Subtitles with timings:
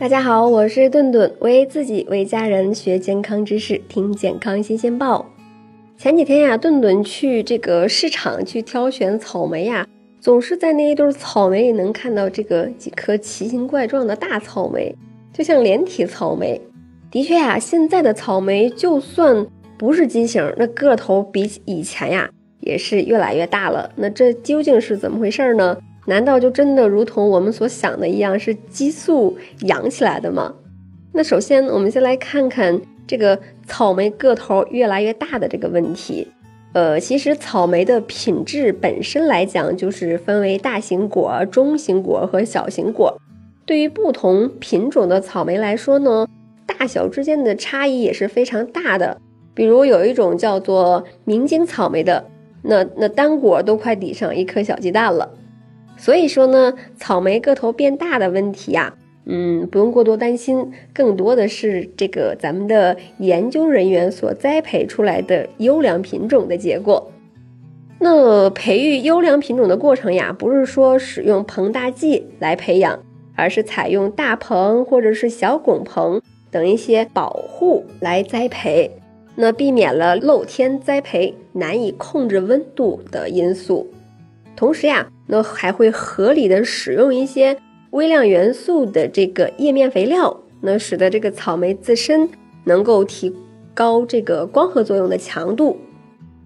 [0.00, 5.26] 大家好，我是顿顿，为自己为家人学健康知识，听健康新鲜报。
[5.96, 9.84] 前几天呀，顿顿去这个市场去挑选草莓呀，
[10.20, 14.94] 总是在那一堆草莓里能看到这个几颗奇形怪状的大草莓，
[15.32, 16.60] 就像连体草莓。
[17.10, 19.44] 的确呀，现在的草莓就算
[19.76, 22.30] 不是畸形，那个头比起以前呀
[22.60, 23.90] 也是越来越大了。
[23.96, 25.76] 那这究竟是怎么回事呢？
[26.08, 30.54] 难道就真的如同我们所想的一样，是激素养起来的吗？
[31.12, 36.26] 那首先，我们先来看看这个草莓个头越来越大的这个问题。
[36.72, 43.20] 呃，其实草莓的品质本身来讲，就是分为大型果、中型果和小型果。
[43.66, 46.26] 对于不同品种的草莓来说呢，
[46.66, 49.20] 大小之间的差异也是非常大的。
[49.52, 52.24] 比如有一种叫做明晶草莓的，
[52.62, 55.28] 那那单果都快抵上一颗小鸡蛋了。
[55.98, 58.94] 所以说呢，草莓个头变大的问题呀，
[59.26, 67.10] 嗯，不用过多担心，更多的是这个咱们的研究人员所栽培出来的优良品种的结果。
[68.00, 73.00] 那培育优良品种的过程呀，不是说使用膨大剂来培养，
[73.34, 76.22] 而是采用大棚或者是小拱棚
[76.52, 78.88] 等一些保护来栽培，
[79.34, 83.88] 那避免了露天栽培难以控制温度的因素。
[84.54, 87.56] 同时呀，那还会合理的使用一些
[87.90, 92.28] 微量元素的这个叶面肥料，那使得这个草莓自身
[92.64, 93.32] 能够提
[93.74, 95.76] 高这个光合作用的强度，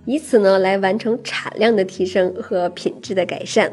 [0.04, 3.72] 以此呢来完成产量的提升和品质的改善。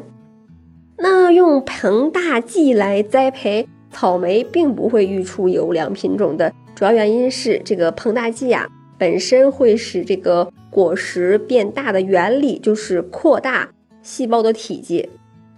[0.96, 13.68] 那用膨大剂来栽培草莓，并不会育出优良品种的主要原因是这个膨大剂啊本身会使这个果实变大的原理就是扩大。
[14.02, 15.08] 细胞的体积，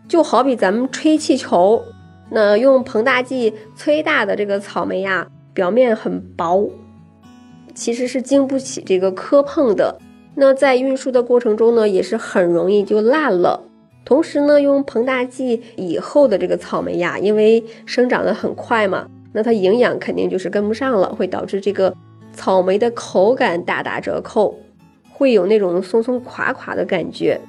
[0.08, 1.82] 就好比咱们吹气球，
[2.30, 6.70] 那用膨大剂吹大的这个草莓呀，表面很薄，
[7.74, 9.98] 其实是经不起这个磕碰的。
[10.34, 13.62] 那在运输的过程中呢，也是很容易就烂了。
[14.04, 21.94] 同时呢，用膨大剂以后的这个草莓呀，因为生长的很快嘛，那它营养肯定就是跟不上了，会导致这个
[22.32, 24.58] 草莓的口感大打折扣，
[25.12, 27.40] 会有那种松松垮垮的感觉。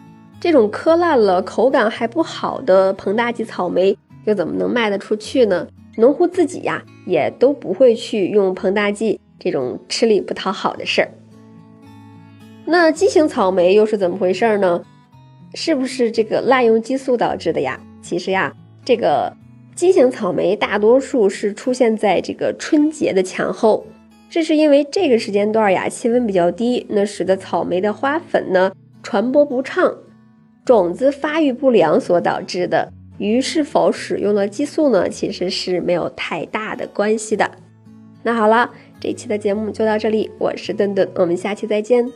[0.44, 5.66] 这种磕烂了、口感还不好的膨大剂草莓，又怎么能卖得出去呢？
[5.96, 11.08] 农户自己呀，也都不会去用膨大剂这种吃力不讨好的事儿。
[12.66, 14.84] 那畸形草莓又是怎么回事呢？
[15.54, 17.80] 是不是这个滥用激素导致的呀？
[18.02, 19.32] 其实呀，这个
[19.74, 23.86] 畸形草莓大多数是出现在这个春节的前后，
[24.30, 29.96] 这是因为这个时间段呀，气温比较低，那使得草莓的花粉呢传播不畅。
[30.66, 37.52] 种子发育不良所导致的，鱼是否使用了激素呢，其实是没有太大的关系的。
[38.24, 42.10] 那好了，这期的节目就到这里，我是顿顿，我们下期再见。